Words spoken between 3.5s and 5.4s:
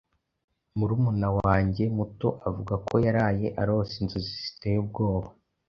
arose inzozi ziteye ubwoba.